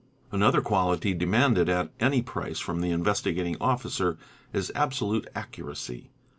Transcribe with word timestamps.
_.Another 0.33 0.61
quality 0.61 1.13
demanded 1.13 1.69
at 1.69 1.91
any 1.99 2.23
price 2.23 2.57
from 2.57 2.81
the 2.81 2.89
Investigating 2.89 3.55
Officer_ 3.61 4.13
is 4.51 4.71
absolute 4.73 5.27
accuracy. 5.35 6.09